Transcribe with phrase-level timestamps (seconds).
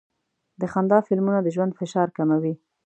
[0.59, 2.53] د خندا فلمونه د ژوند فشار کموي.